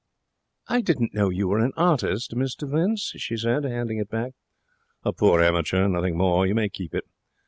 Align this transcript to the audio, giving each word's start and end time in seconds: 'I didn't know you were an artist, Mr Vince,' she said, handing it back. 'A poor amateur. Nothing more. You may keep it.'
'I 0.67 0.81
didn't 0.81 1.13
know 1.13 1.29
you 1.29 1.47
were 1.47 1.59
an 1.59 1.73
artist, 1.77 2.31
Mr 2.35 2.67
Vince,' 2.67 3.13
she 3.17 3.37
said, 3.37 3.65
handing 3.65 3.99
it 3.99 4.09
back. 4.09 4.33
'A 5.03 5.13
poor 5.13 5.39
amateur. 5.43 5.87
Nothing 5.87 6.17
more. 6.17 6.47
You 6.47 6.55
may 6.55 6.69
keep 6.69 6.95
it.' 6.95 7.05